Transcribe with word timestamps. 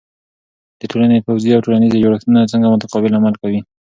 د 0.79 0.81
ټولنې 0.91 1.23
پوځی 1.27 1.49
او 1.53 1.63
ټولنیزې 1.65 2.01
جوړښتونه 2.03 2.49
څنګه 2.51 2.71
متقابل 2.73 3.11
عمل 3.19 3.33
کوي؟ 3.41 3.59